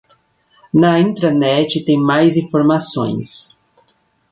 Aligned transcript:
Na 0.73 0.97
intranet 0.99 1.71
tem 1.85 1.95
mais 2.01 2.35
informações 2.35 3.55